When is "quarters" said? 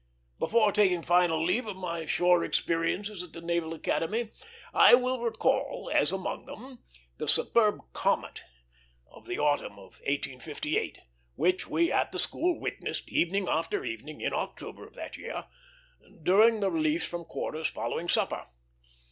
17.23-17.67